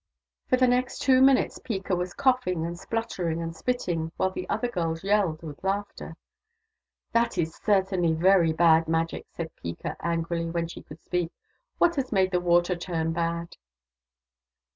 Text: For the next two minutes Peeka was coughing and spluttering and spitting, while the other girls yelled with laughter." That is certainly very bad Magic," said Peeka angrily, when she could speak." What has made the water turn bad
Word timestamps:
For 0.47 0.57
the 0.57 0.67
next 0.67 1.03
two 1.03 1.21
minutes 1.21 1.59
Peeka 1.59 1.95
was 1.95 2.15
coughing 2.15 2.65
and 2.65 2.75
spluttering 2.75 3.39
and 3.39 3.55
spitting, 3.55 4.11
while 4.17 4.31
the 4.31 4.49
other 4.49 4.67
girls 4.67 5.03
yelled 5.03 5.43
with 5.43 5.63
laughter." 5.63 6.15
That 7.13 7.37
is 7.37 7.53
certainly 7.53 8.13
very 8.13 8.51
bad 8.51 8.87
Magic," 8.87 9.27
said 9.29 9.55
Peeka 9.55 9.97
angrily, 9.99 10.49
when 10.49 10.67
she 10.67 10.81
could 10.81 11.03
speak." 11.03 11.31
What 11.77 11.97
has 11.97 12.11
made 12.11 12.31
the 12.31 12.39
water 12.41 12.75
turn 12.75 13.13
bad 13.13 13.57